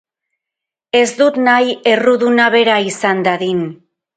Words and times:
Ez 0.99 1.03
dut 1.19 1.37
nahi 1.49 1.77
erruduna 1.93 2.51
bera 2.59 2.81
izan 2.93 3.25
dadin. 3.29 3.63